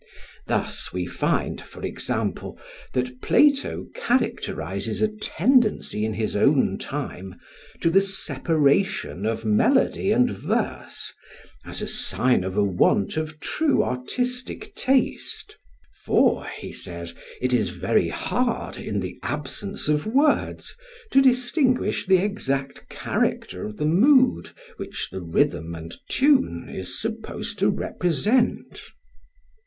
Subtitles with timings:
[0.47, 2.59] Thus we find, for example,
[2.93, 7.35] that Plato characterises a tendency in his own time
[7.81, 11.13] to the separation of melody and verse
[11.63, 15.59] as a sign of a want of true artistic taste;
[16.03, 20.75] for, he says, it is very hard, in the absence of words,
[21.11, 27.59] to distinguish the exact character of the mood which the rhythm and tune is supposed
[27.59, 28.81] to represent.